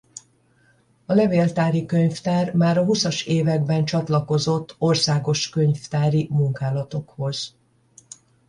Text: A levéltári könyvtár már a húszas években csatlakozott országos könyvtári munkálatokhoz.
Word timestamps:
A 1.05 1.13
levéltári 1.13 1.85
könyvtár 1.85 2.53
már 2.53 2.77
a 2.77 2.83
húszas 2.83 3.23
években 3.25 3.85
csatlakozott 3.85 4.75
országos 4.77 5.49
könyvtári 5.49 6.27
munkálatokhoz. 6.31 7.55